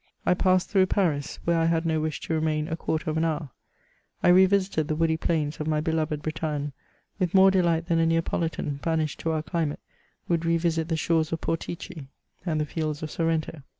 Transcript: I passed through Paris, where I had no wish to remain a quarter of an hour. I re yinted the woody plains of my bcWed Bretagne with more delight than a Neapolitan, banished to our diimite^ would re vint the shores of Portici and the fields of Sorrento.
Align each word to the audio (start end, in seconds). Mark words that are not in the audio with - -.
I 0.25 0.33
passed 0.33 0.69
through 0.71 0.87
Paris, 0.87 1.37
where 1.45 1.59
I 1.59 1.65
had 1.65 1.85
no 1.85 2.01
wish 2.01 2.21
to 2.21 2.33
remain 2.33 2.67
a 2.67 2.75
quarter 2.75 3.11
of 3.11 3.17
an 3.17 3.23
hour. 3.23 3.51
I 4.23 4.29
re 4.29 4.47
yinted 4.47 4.87
the 4.87 4.95
woody 4.95 5.15
plains 5.15 5.59
of 5.59 5.67
my 5.67 5.79
bcWed 5.79 6.23
Bretagne 6.23 6.71
with 7.19 7.35
more 7.35 7.51
delight 7.51 7.85
than 7.85 7.99
a 7.99 8.07
Neapolitan, 8.07 8.79
banished 8.81 9.19
to 9.19 9.29
our 9.31 9.43
diimite^ 9.43 9.77
would 10.27 10.43
re 10.43 10.57
vint 10.57 10.87
the 10.87 10.97
shores 10.97 11.31
of 11.31 11.41
Portici 11.41 12.07
and 12.47 12.59
the 12.59 12.65
fields 12.65 13.03
of 13.03 13.11
Sorrento. 13.11 13.61